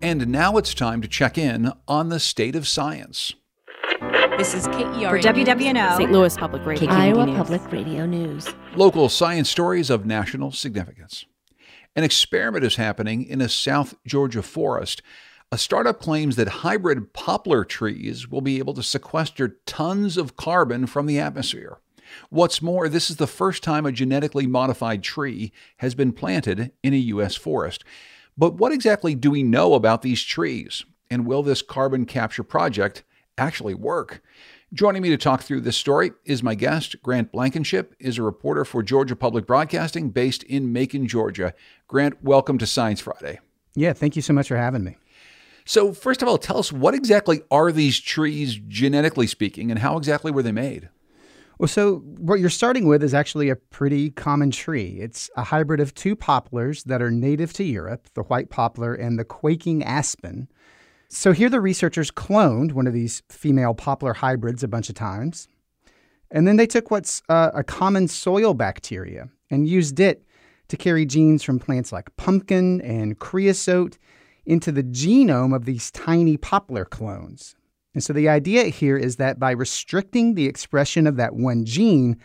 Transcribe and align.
And 0.00 0.28
now 0.28 0.56
it's 0.58 0.74
time 0.74 1.02
to 1.02 1.08
check 1.08 1.36
in 1.36 1.72
on 1.88 2.08
the 2.08 2.20
state 2.20 2.54
of 2.54 2.68
science. 2.68 3.34
This 4.38 4.54
is 4.54 4.68
KER. 4.68 5.08
For 5.08 5.18
WWNO, 5.18 5.96
St. 5.96 6.12
Louis 6.12 6.36
Public 6.36 6.64
Radio. 6.64 6.88
Iowa 6.88 7.26
News. 7.26 7.36
Public 7.36 7.72
Radio 7.72 8.06
News. 8.06 8.54
Local 8.76 9.08
science 9.08 9.50
stories 9.50 9.90
of 9.90 10.06
national 10.06 10.52
significance. 10.52 11.24
An 11.96 12.04
experiment 12.04 12.64
is 12.64 12.76
happening 12.76 13.24
in 13.24 13.40
a 13.40 13.48
South 13.48 13.96
Georgia 14.06 14.40
forest. 14.40 15.02
A 15.50 15.58
startup 15.58 15.98
claims 15.98 16.36
that 16.36 16.48
hybrid 16.48 17.12
poplar 17.12 17.64
trees 17.64 18.28
will 18.28 18.40
be 18.40 18.58
able 18.58 18.74
to 18.74 18.84
sequester 18.84 19.58
tons 19.66 20.16
of 20.16 20.36
carbon 20.36 20.86
from 20.86 21.06
the 21.06 21.18
atmosphere. 21.18 21.78
What's 22.30 22.62
more, 22.62 22.88
this 22.88 23.10
is 23.10 23.16
the 23.16 23.26
first 23.26 23.64
time 23.64 23.84
a 23.84 23.90
genetically 23.90 24.46
modified 24.46 25.02
tree 25.02 25.50
has 25.78 25.96
been 25.96 26.12
planted 26.12 26.70
in 26.84 26.94
a 26.94 26.98
U.S. 26.98 27.34
forest. 27.34 27.82
But 28.38 28.54
what 28.54 28.70
exactly 28.70 29.16
do 29.16 29.32
we 29.32 29.42
know 29.42 29.74
about 29.74 30.02
these 30.02 30.22
trees? 30.22 30.84
And 31.10 31.26
will 31.26 31.42
this 31.42 31.60
carbon 31.60 32.06
capture 32.06 32.44
project 32.44 33.02
actually 33.36 33.74
work? 33.74 34.22
Joining 34.72 35.02
me 35.02 35.08
to 35.08 35.16
talk 35.16 35.42
through 35.42 35.62
this 35.62 35.76
story 35.76 36.12
is 36.24 36.40
my 36.40 36.54
guest, 36.54 36.94
Grant 37.02 37.32
Blankenship, 37.32 37.96
is 37.98 38.16
a 38.16 38.22
reporter 38.22 38.64
for 38.64 38.84
Georgia 38.84 39.16
Public 39.16 39.44
Broadcasting 39.44 40.10
based 40.10 40.44
in 40.44 40.72
Macon, 40.72 41.08
Georgia. 41.08 41.52
Grant, 41.88 42.22
welcome 42.22 42.58
to 42.58 42.66
Science 42.66 43.00
Friday. 43.00 43.40
Yeah, 43.74 43.92
thank 43.92 44.14
you 44.14 44.22
so 44.22 44.32
much 44.32 44.46
for 44.46 44.56
having 44.56 44.84
me. 44.84 44.98
So, 45.64 45.92
first 45.92 46.22
of 46.22 46.28
all, 46.28 46.38
tell 46.38 46.58
us 46.58 46.72
what 46.72 46.94
exactly 46.94 47.42
are 47.50 47.72
these 47.72 47.98
trees, 47.98 48.60
genetically 48.68 49.26
speaking, 49.26 49.72
and 49.72 49.80
how 49.80 49.96
exactly 49.96 50.30
were 50.30 50.44
they 50.44 50.52
made? 50.52 50.90
Well, 51.58 51.68
so 51.68 51.96
what 52.18 52.38
you're 52.38 52.50
starting 52.50 52.86
with 52.86 53.02
is 53.02 53.14
actually 53.14 53.48
a 53.48 53.56
pretty 53.56 54.10
common 54.10 54.52
tree. 54.52 54.98
It's 55.00 55.28
a 55.36 55.42
hybrid 55.42 55.80
of 55.80 55.92
two 55.92 56.14
poplars 56.14 56.84
that 56.84 57.02
are 57.02 57.10
native 57.10 57.52
to 57.54 57.64
Europe, 57.64 58.08
the 58.14 58.22
white 58.22 58.48
poplar 58.48 58.94
and 58.94 59.18
the 59.18 59.24
quaking 59.24 59.82
aspen. 59.82 60.48
So 61.08 61.32
here 61.32 61.48
the 61.48 61.60
researchers 61.60 62.12
cloned 62.12 62.72
one 62.72 62.86
of 62.86 62.92
these 62.92 63.22
female 63.28 63.74
poplar 63.74 64.12
hybrids 64.14 64.62
a 64.62 64.68
bunch 64.68 64.88
of 64.88 64.94
times. 64.94 65.48
And 66.30 66.46
then 66.46 66.56
they 66.56 66.66
took 66.66 66.92
what's 66.92 67.22
uh, 67.28 67.50
a 67.54 67.64
common 67.64 68.06
soil 68.06 68.54
bacteria 68.54 69.28
and 69.50 69.66
used 69.66 69.98
it 69.98 70.22
to 70.68 70.76
carry 70.76 71.06
genes 71.06 71.42
from 71.42 71.58
plants 71.58 71.90
like 71.90 72.14
pumpkin 72.16 72.80
and 72.82 73.18
creosote 73.18 73.98
into 74.46 74.70
the 74.70 74.82
genome 74.82 75.56
of 75.56 75.64
these 75.64 75.90
tiny 75.90 76.36
poplar 76.36 76.84
clones. 76.84 77.56
And 77.98 78.04
so 78.04 78.12
the 78.12 78.28
idea 78.28 78.66
here 78.66 78.96
is 78.96 79.16
that 79.16 79.40
by 79.40 79.50
restricting 79.50 80.34
the 80.34 80.46
expression 80.46 81.04
of 81.08 81.16
that 81.16 81.34
one 81.34 81.64
gene, 81.64 82.16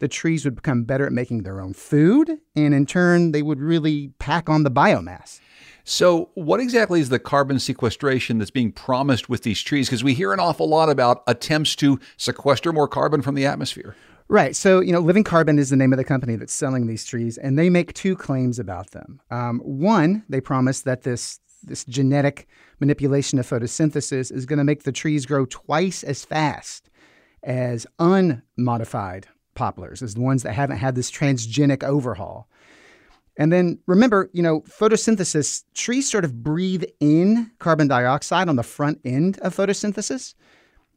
the 0.00 0.08
trees 0.08 0.44
would 0.44 0.56
become 0.56 0.82
better 0.82 1.06
at 1.06 1.12
making 1.12 1.44
their 1.44 1.60
own 1.60 1.74
food, 1.74 2.40
and 2.56 2.74
in 2.74 2.86
turn, 2.86 3.30
they 3.30 3.40
would 3.40 3.60
really 3.60 4.08
pack 4.18 4.48
on 4.48 4.64
the 4.64 4.70
biomass. 4.70 5.38
So, 5.84 6.30
what 6.34 6.58
exactly 6.58 6.98
is 6.98 7.08
the 7.08 7.20
carbon 7.20 7.60
sequestration 7.60 8.38
that's 8.38 8.50
being 8.50 8.72
promised 8.72 9.28
with 9.28 9.44
these 9.44 9.62
trees? 9.62 9.86
Because 9.86 10.02
we 10.02 10.12
hear 10.12 10.32
an 10.32 10.40
awful 10.40 10.68
lot 10.68 10.90
about 10.90 11.22
attempts 11.28 11.76
to 11.76 12.00
sequester 12.16 12.72
more 12.72 12.88
carbon 12.88 13.22
from 13.22 13.36
the 13.36 13.46
atmosphere. 13.46 13.94
Right. 14.26 14.56
So, 14.56 14.80
you 14.80 14.90
know, 14.90 14.98
Living 14.98 15.22
Carbon 15.22 15.56
is 15.56 15.70
the 15.70 15.76
name 15.76 15.92
of 15.92 15.98
the 15.98 16.04
company 16.04 16.34
that's 16.34 16.52
selling 16.52 16.88
these 16.88 17.04
trees, 17.04 17.38
and 17.38 17.56
they 17.56 17.70
make 17.70 17.92
two 17.92 18.16
claims 18.16 18.58
about 18.58 18.90
them. 18.90 19.20
Um, 19.30 19.60
one, 19.60 20.24
they 20.28 20.40
promise 20.40 20.80
that 20.80 21.02
this 21.02 21.38
this 21.62 21.84
genetic 21.84 22.46
manipulation 22.80 23.38
of 23.38 23.48
photosynthesis 23.48 24.32
is 24.32 24.46
going 24.46 24.58
to 24.58 24.64
make 24.64 24.82
the 24.82 24.92
trees 24.92 25.26
grow 25.26 25.46
twice 25.46 26.02
as 26.02 26.24
fast 26.24 26.90
as 27.42 27.86
unmodified 27.98 29.26
poplars, 29.54 30.02
as 30.02 30.14
the 30.14 30.20
ones 30.20 30.42
that 30.42 30.52
haven't 30.52 30.78
had 30.78 30.94
this 30.94 31.10
transgenic 31.10 31.82
overhaul. 31.82 32.48
And 33.36 33.52
then 33.52 33.78
remember, 33.86 34.30
you 34.32 34.42
know, 34.42 34.60
photosynthesis, 34.62 35.64
trees 35.74 36.10
sort 36.10 36.24
of 36.24 36.42
breathe 36.42 36.84
in 37.00 37.50
carbon 37.58 37.88
dioxide 37.88 38.48
on 38.48 38.56
the 38.56 38.62
front 38.62 39.00
end 39.04 39.38
of 39.38 39.56
photosynthesis. 39.56 40.34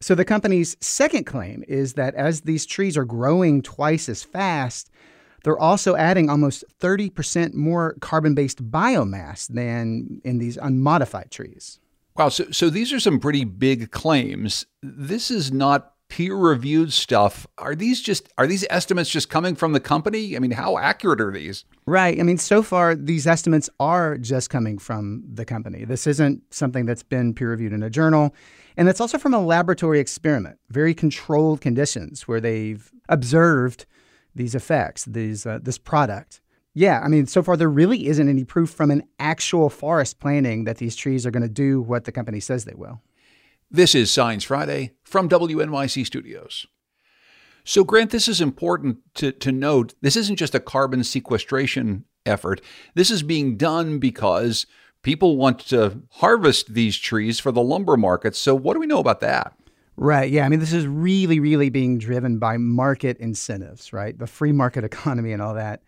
So 0.00 0.14
the 0.14 0.24
company's 0.24 0.76
second 0.80 1.24
claim 1.24 1.64
is 1.66 1.94
that 1.94 2.14
as 2.14 2.42
these 2.42 2.66
trees 2.66 2.96
are 2.96 3.04
growing 3.04 3.62
twice 3.62 4.08
as 4.08 4.22
fast, 4.22 4.90
they're 5.44 5.58
also 5.58 5.96
adding 5.96 6.28
almost 6.28 6.64
30% 6.80 7.54
more 7.54 7.94
carbon 8.00 8.34
based 8.34 8.70
biomass 8.70 9.48
than 9.48 10.20
in 10.24 10.38
these 10.38 10.56
unmodified 10.56 11.30
trees. 11.30 11.80
Wow. 12.16 12.30
So, 12.30 12.50
so 12.50 12.68
these 12.68 12.92
are 12.92 13.00
some 13.00 13.20
pretty 13.20 13.44
big 13.44 13.92
claims. 13.92 14.66
This 14.82 15.30
is 15.30 15.52
not 15.52 15.92
peer 16.08 16.34
reviewed 16.34 16.92
stuff. 16.92 17.46
Are 17.58 17.74
these 17.74 18.00
just 18.00 18.28
are 18.38 18.46
these 18.46 18.64
estimates 18.70 19.10
just 19.10 19.28
coming 19.28 19.54
from 19.54 19.72
the 19.72 19.80
company? 19.80 20.34
I 20.36 20.40
mean, 20.40 20.50
how 20.50 20.78
accurate 20.78 21.20
are 21.20 21.30
these? 21.30 21.64
Right. 21.86 22.18
I 22.18 22.22
mean, 22.22 22.38
so 22.38 22.62
far 22.62 22.94
these 22.94 23.26
estimates 23.26 23.70
are 23.78 24.16
just 24.18 24.50
coming 24.50 24.78
from 24.78 25.22
the 25.32 25.44
company. 25.44 25.84
This 25.84 26.06
isn't 26.06 26.42
something 26.52 26.86
that's 26.86 27.02
been 27.02 27.34
peer 27.34 27.50
reviewed 27.50 27.72
in 27.72 27.82
a 27.82 27.90
journal. 27.90 28.34
And 28.76 28.88
it's 28.88 29.00
also 29.00 29.18
from 29.18 29.34
a 29.34 29.40
laboratory 29.40 30.00
experiment, 30.00 30.58
very 30.70 30.94
controlled 30.94 31.60
conditions 31.60 32.26
where 32.26 32.40
they've 32.40 32.90
observed 33.08 33.86
these 34.34 34.54
effects, 34.54 35.04
these 35.04 35.46
uh, 35.46 35.58
this 35.62 35.78
product. 35.78 36.40
Yeah, 36.74 37.00
I 37.00 37.08
mean, 37.08 37.26
so 37.26 37.42
far 37.42 37.56
there 37.56 37.68
really 37.68 38.06
isn't 38.06 38.28
any 38.28 38.44
proof 38.44 38.70
from 38.70 38.90
an 38.90 39.02
actual 39.18 39.68
forest 39.68 40.20
planting 40.20 40.64
that 40.64 40.76
these 40.76 40.94
trees 40.94 41.26
are 41.26 41.30
going 41.30 41.42
to 41.42 41.48
do 41.48 41.80
what 41.80 42.04
the 42.04 42.12
company 42.12 42.38
says 42.40 42.64
they 42.64 42.74
will. 42.74 43.00
This 43.70 43.94
is 43.94 44.10
Science 44.10 44.44
Friday 44.44 44.92
from 45.02 45.28
WNYC 45.28 46.06
Studios. 46.06 46.66
So, 47.64 47.84
Grant, 47.84 48.12
this 48.12 48.28
is 48.28 48.40
important 48.40 48.98
to, 49.14 49.32
to 49.32 49.52
note. 49.52 49.94
This 50.00 50.16
isn't 50.16 50.36
just 50.36 50.54
a 50.54 50.60
carbon 50.60 51.04
sequestration 51.04 52.04
effort. 52.24 52.62
This 52.94 53.10
is 53.10 53.22
being 53.22 53.56
done 53.56 53.98
because 53.98 54.64
people 55.02 55.36
want 55.36 55.58
to 55.68 56.02
harvest 56.12 56.72
these 56.72 56.96
trees 56.96 57.38
for 57.38 57.52
the 57.52 57.60
lumber 57.60 57.96
market. 57.96 58.34
So, 58.36 58.54
what 58.54 58.74
do 58.74 58.80
we 58.80 58.86
know 58.86 59.00
about 59.00 59.20
that? 59.20 59.57
Right. 60.00 60.30
Yeah. 60.30 60.46
I 60.46 60.48
mean, 60.48 60.60
this 60.60 60.72
is 60.72 60.86
really, 60.86 61.40
really 61.40 61.70
being 61.70 61.98
driven 61.98 62.38
by 62.38 62.56
market 62.56 63.16
incentives, 63.18 63.92
right? 63.92 64.16
The 64.16 64.28
free 64.28 64.52
market 64.52 64.84
economy 64.92 65.32
and 65.32 65.42
all 65.42 65.54
that. 65.54 65.82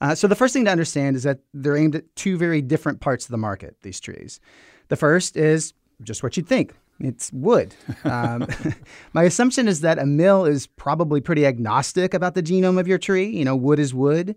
Uh, 0.00 0.14
so, 0.14 0.26
the 0.26 0.34
first 0.34 0.54
thing 0.54 0.64
to 0.64 0.70
understand 0.70 1.14
is 1.14 1.24
that 1.24 1.40
they're 1.52 1.76
aimed 1.76 1.94
at 1.94 2.16
two 2.16 2.38
very 2.38 2.62
different 2.62 3.00
parts 3.00 3.26
of 3.26 3.30
the 3.30 3.36
market, 3.36 3.76
these 3.82 4.00
trees. 4.00 4.40
The 4.88 4.96
first 4.96 5.36
is 5.36 5.74
just 6.02 6.22
what 6.22 6.38
you'd 6.38 6.48
think 6.48 6.72
it's 7.00 7.30
wood. 7.34 7.74
Um, 8.04 8.46
my 9.12 9.24
assumption 9.24 9.68
is 9.68 9.82
that 9.82 9.98
a 9.98 10.06
mill 10.06 10.46
is 10.46 10.66
probably 10.66 11.20
pretty 11.20 11.44
agnostic 11.44 12.14
about 12.14 12.34
the 12.34 12.42
genome 12.42 12.80
of 12.80 12.88
your 12.88 12.98
tree. 12.98 13.26
You 13.26 13.44
know, 13.44 13.56
wood 13.56 13.78
is 13.78 13.92
wood. 13.92 14.36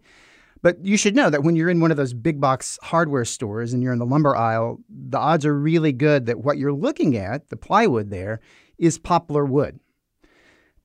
But 0.62 0.84
you 0.84 0.96
should 0.96 1.16
know 1.16 1.30
that 1.30 1.44
when 1.44 1.58
you're 1.58 1.70
in 1.70 1.82
one 1.82 1.92
of 1.92 1.98
those 1.98 2.14
big 2.14 2.40
box 2.40 2.80
hardware 2.82 3.26
stores 3.26 3.74
and 3.74 3.84
you're 3.84 3.92
in 3.92 4.00
the 4.00 4.06
lumber 4.06 4.34
aisle, 4.34 4.80
the 4.90 5.18
odds 5.18 5.46
are 5.46 5.58
really 5.58 5.92
good 5.92 6.26
that 6.26 6.40
what 6.40 6.58
you're 6.58 6.72
looking 6.72 7.18
at, 7.18 7.50
the 7.50 7.58
plywood 7.58 8.10
there, 8.10 8.40
is 8.78 8.98
poplar 8.98 9.46
wood. 9.46 9.80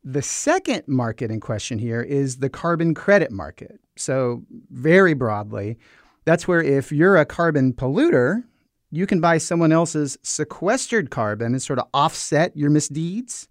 The 0.04 0.22
second 0.22 0.84
market 0.86 1.30
in 1.30 1.40
question 1.40 1.78
here 1.78 2.00
is 2.00 2.38
the 2.38 2.48
carbon 2.48 2.94
credit 2.94 3.30
market. 3.30 3.80
So, 3.96 4.44
very 4.70 5.12
broadly, 5.12 5.76
that's 6.24 6.46
where 6.46 6.62
if 6.62 6.92
you're 6.92 7.16
a 7.16 7.26
carbon 7.26 7.72
polluter, 7.72 8.44
you 8.90 9.06
can 9.06 9.20
buy 9.20 9.38
someone 9.38 9.72
else's 9.72 10.16
sequestered 10.22 11.10
carbon 11.10 11.52
and 11.52 11.62
sort 11.62 11.78
of 11.78 11.88
offset 11.92 12.56
your 12.56 12.70
misdeeds. 12.70 13.48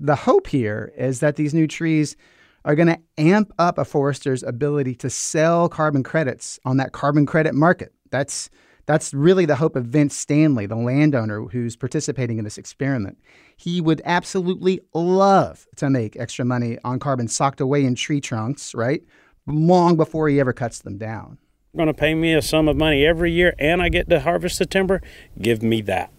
The 0.00 0.16
hope 0.16 0.48
here 0.48 0.92
is 0.96 1.20
that 1.20 1.36
these 1.36 1.54
new 1.54 1.66
trees 1.66 2.16
are 2.64 2.74
going 2.74 2.88
to 2.88 2.98
amp 3.18 3.52
up 3.58 3.78
a 3.78 3.84
forester's 3.84 4.42
ability 4.42 4.94
to 4.96 5.10
sell 5.10 5.68
carbon 5.68 6.02
credits 6.02 6.58
on 6.64 6.78
that 6.78 6.92
carbon 6.92 7.26
credit 7.26 7.54
market. 7.54 7.92
That's 8.10 8.48
that's 8.86 9.14
really 9.14 9.46
the 9.46 9.56
hope 9.56 9.76
of 9.76 9.86
Vince 9.86 10.16
Stanley, 10.16 10.66
the 10.66 10.76
landowner 10.76 11.42
who's 11.42 11.76
participating 11.76 12.38
in 12.38 12.44
this 12.44 12.58
experiment. 12.58 13.18
He 13.56 13.80
would 13.80 14.02
absolutely 14.04 14.80
love 14.92 15.66
to 15.76 15.90
make 15.90 16.16
extra 16.16 16.44
money 16.44 16.78
on 16.84 16.98
carbon 16.98 17.28
socked 17.28 17.60
away 17.60 17.84
in 17.84 17.94
tree 17.94 18.20
trunks, 18.20 18.74
right? 18.74 19.02
Long 19.46 19.96
before 19.96 20.28
he 20.28 20.40
ever 20.40 20.52
cuts 20.52 20.80
them 20.80 20.98
down. 20.98 21.38
Going 21.76 21.88
to 21.88 21.94
pay 21.94 22.14
me 22.14 22.34
a 22.34 22.42
sum 22.42 22.68
of 22.68 22.76
money 22.76 23.04
every 23.04 23.32
year 23.32 23.54
and 23.58 23.82
I 23.82 23.88
get 23.88 24.08
to 24.10 24.20
harvest 24.20 24.58
the 24.58 24.66
timber. 24.66 25.02
Give 25.40 25.62
me 25.62 25.80
that. 25.82 26.12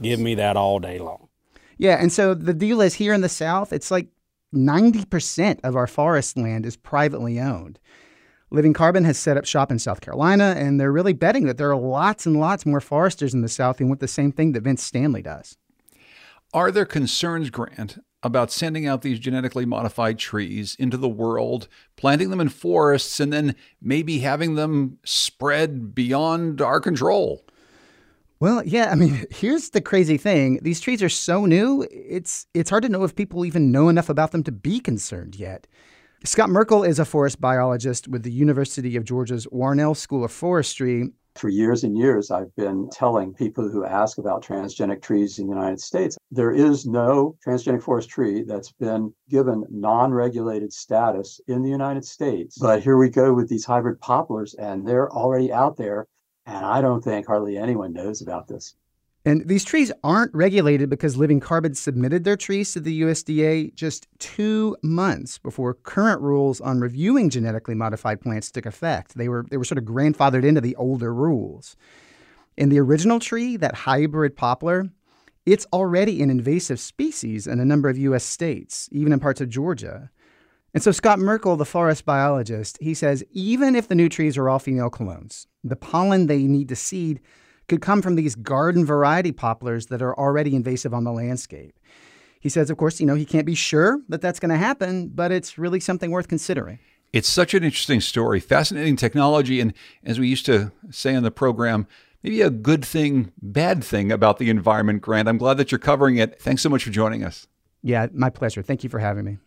Give 0.00 0.20
me 0.20 0.34
that 0.36 0.56
all 0.56 0.78
day 0.78 0.98
long. 0.98 1.28
Yeah, 1.78 1.96
and 2.00 2.12
so 2.12 2.34
the 2.34 2.54
deal 2.54 2.80
is 2.80 2.94
here 2.94 3.12
in 3.12 3.22
the 3.22 3.28
South, 3.28 3.72
it's 3.72 3.90
like 3.90 4.08
90% 4.54 5.60
of 5.64 5.76
our 5.76 5.86
forest 5.86 6.36
land 6.36 6.66
is 6.66 6.76
privately 6.76 7.40
owned. 7.40 7.78
Living 8.52 8.74
Carbon 8.74 9.04
has 9.04 9.18
set 9.18 9.38
up 9.38 9.46
shop 9.46 9.70
in 9.70 9.78
South 9.78 10.02
Carolina, 10.02 10.54
and 10.58 10.78
they're 10.78 10.92
really 10.92 11.14
betting 11.14 11.46
that 11.46 11.56
there 11.56 11.70
are 11.70 11.76
lots 11.76 12.26
and 12.26 12.38
lots 12.38 12.66
more 12.66 12.82
foresters 12.82 13.32
in 13.32 13.40
the 13.40 13.48
South 13.48 13.78
who 13.78 13.86
want 13.86 14.00
the 14.00 14.06
same 14.06 14.30
thing 14.30 14.52
that 14.52 14.62
Vince 14.62 14.82
Stanley 14.82 15.22
does. 15.22 15.56
Are 16.52 16.70
there 16.70 16.84
concerns, 16.84 17.48
Grant, 17.48 17.98
about 18.22 18.52
sending 18.52 18.86
out 18.86 19.00
these 19.00 19.18
genetically 19.18 19.64
modified 19.64 20.18
trees 20.18 20.76
into 20.78 20.98
the 20.98 21.08
world, 21.08 21.66
planting 21.96 22.28
them 22.28 22.40
in 22.40 22.50
forests, 22.50 23.20
and 23.20 23.32
then 23.32 23.56
maybe 23.80 24.18
having 24.18 24.54
them 24.54 24.98
spread 25.02 25.94
beyond 25.94 26.60
our 26.60 26.78
control? 26.78 27.42
Well, 28.38 28.62
yeah, 28.66 28.90
I 28.90 28.96
mean, 28.96 29.24
here's 29.30 29.70
the 29.70 29.80
crazy 29.80 30.18
thing. 30.18 30.58
These 30.60 30.80
trees 30.80 31.02
are 31.02 31.08
so 31.08 31.46
new, 31.46 31.86
it's 31.90 32.46
it's 32.52 32.68
hard 32.68 32.82
to 32.82 32.90
know 32.90 33.04
if 33.04 33.16
people 33.16 33.46
even 33.46 33.72
know 33.72 33.88
enough 33.88 34.10
about 34.10 34.32
them 34.32 34.42
to 34.42 34.52
be 34.52 34.78
concerned 34.78 35.36
yet. 35.36 35.66
Scott 36.24 36.50
Merkle 36.50 36.84
is 36.84 37.00
a 37.00 37.04
forest 37.04 37.40
biologist 37.40 38.06
with 38.06 38.22
the 38.22 38.30
University 38.30 38.94
of 38.94 39.02
Georgia's 39.02 39.44
Warnell 39.48 39.96
School 39.96 40.22
of 40.22 40.30
Forestry, 40.30 41.10
For 41.34 41.48
years 41.48 41.82
and 41.82 41.98
years, 41.98 42.30
I've 42.30 42.54
been 42.54 42.88
telling 42.92 43.34
people 43.34 43.68
who 43.68 43.84
ask 43.84 44.18
about 44.18 44.44
transgenic 44.44 45.02
trees 45.02 45.40
in 45.40 45.46
the 45.48 45.52
United 45.52 45.80
States 45.80 46.16
there 46.30 46.52
is 46.52 46.86
no 46.86 47.34
transgenic 47.44 47.82
forest 47.82 48.08
tree 48.08 48.44
that's 48.44 48.70
been 48.70 49.12
given 49.30 49.64
non 49.68 50.14
regulated 50.14 50.72
status 50.72 51.40
in 51.48 51.62
the 51.62 51.70
United 51.70 52.04
States. 52.04 52.56
But 52.56 52.84
here 52.84 52.98
we 52.98 53.08
go 53.08 53.34
with 53.34 53.48
these 53.48 53.64
hybrid 53.64 54.00
poplars, 54.00 54.54
and 54.54 54.86
they're 54.86 55.10
already 55.10 55.52
out 55.52 55.76
there. 55.76 56.06
And 56.46 56.64
I 56.64 56.80
don't 56.80 57.02
think 57.02 57.26
hardly 57.26 57.58
anyone 57.58 57.92
knows 57.92 58.22
about 58.22 58.46
this. 58.46 58.76
And 59.24 59.46
these 59.46 59.64
trees 59.64 59.92
aren't 60.02 60.34
regulated 60.34 60.90
because 60.90 61.16
Living 61.16 61.38
Carbon 61.38 61.74
submitted 61.74 62.24
their 62.24 62.36
trees 62.36 62.72
to 62.72 62.80
the 62.80 63.02
USDA 63.02 63.72
just 63.74 64.08
two 64.18 64.76
months 64.82 65.38
before 65.38 65.74
current 65.74 66.20
rules 66.20 66.60
on 66.60 66.80
reviewing 66.80 67.30
genetically 67.30 67.76
modified 67.76 68.20
plants 68.20 68.50
took 68.50 68.66
effect. 68.66 69.14
They 69.14 69.28
were 69.28 69.46
they 69.48 69.56
were 69.56 69.64
sort 69.64 69.78
of 69.78 69.84
grandfathered 69.84 70.44
into 70.44 70.60
the 70.60 70.74
older 70.74 71.14
rules. 71.14 71.76
In 72.56 72.68
the 72.68 72.80
original 72.80 73.20
tree, 73.20 73.56
that 73.56 73.74
hybrid 73.74 74.36
poplar, 74.36 74.90
it's 75.46 75.66
already 75.72 76.20
an 76.20 76.28
invasive 76.28 76.80
species 76.80 77.46
in 77.46 77.60
a 77.60 77.64
number 77.64 77.88
of 77.88 77.98
U.S. 77.98 78.24
states, 78.24 78.88
even 78.92 79.12
in 79.12 79.20
parts 79.20 79.40
of 79.40 79.48
Georgia. 79.48 80.10
And 80.74 80.82
so 80.82 80.90
Scott 80.90 81.18
Merkle, 81.18 81.56
the 81.56 81.64
forest 81.64 82.04
biologist, 82.04 82.78
he 82.80 82.94
says 82.94 83.22
even 83.30 83.76
if 83.76 83.88
the 83.88 83.94
new 83.94 84.08
trees 84.08 84.36
are 84.36 84.48
all 84.48 84.58
female 84.58 84.90
clones, 84.90 85.46
the 85.62 85.76
pollen 85.76 86.26
they 86.26 86.42
need 86.42 86.68
to 86.70 86.76
seed 86.76 87.20
could 87.68 87.80
come 87.80 88.02
from 88.02 88.16
these 88.16 88.34
garden 88.34 88.84
variety 88.84 89.32
poplars 89.32 89.86
that 89.86 90.02
are 90.02 90.18
already 90.18 90.54
invasive 90.54 90.92
on 90.92 91.04
the 91.04 91.12
landscape. 91.12 91.78
He 92.40 92.48
says, 92.48 92.70
of 92.70 92.76
course, 92.76 93.00
you 93.00 93.06
know, 93.06 93.14
he 93.14 93.24
can't 93.24 93.46
be 93.46 93.54
sure 93.54 94.00
that 94.08 94.20
that's 94.20 94.40
going 94.40 94.50
to 94.50 94.56
happen, 94.56 95.08
but 95.08 95.30
it's 95.30 95.58
really 95.58 95.80
something 95.80 96.10
worth 96.10 96.28
considering. 96.28 96.78
It's 97.12 97.28
such 97.28 97.54
an 97.54 97.62
interesting 97.62 98.00
story, 98.00 98.40
fascinating 98.40 98.96
technology, 98.96 99.60
and 99.60 99.74
as 100.02 100.18
we 100.18 100.28
used 100.28 100.46
to 100.46 100.72
say 100.90 101.14
on 101.14 101.22
the 101.22 101.30
program, 101.30 101.86
maybe 102.22 102.40
a 102.40 102.50
good 102.50 102.84
thing, 102.84 103.32
bad 103.40 103.84
thing 103.84 104.10
about 104.10 104.38
the 104.38 104.50
environment, 104.50 105.02
Grant. 105.02 105.28
I'm 105.28 105.38
glad 105.38 105.56
that 105.58 105.70
you're 105.70 105.78
covering 105.78 106.16
it. 106.16 106.40
Thanks 106.40 106.62
so 106.62 106.68
much 106.68 106.84
for 106.84 106.90
joining 106.90 107.22
us. 107.22 107.46
Yeah, 107.82 108.06
my 108.12 108.30
pleasure. 108.30 108.62
Thank 108.62 108.82
you 108.82 108.90
for 108.90 108.98
having 108.98 109.24
me. 109.24 109.38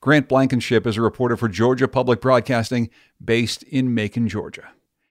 Grant 0.00 0.28
Blankenship 0.28 0.86
is 0.86 0.96
a 0.96 1.02
reporter 1.02 1.36
for 1.36 1.48
Georgia 1.48 1.88
Public 1.88 2.20
Broadcasting 2.20 2.90
based 3.22 3.62
in 3.64 3.92
Macon, 3.94 4.28
Georgia. 4.28 4.68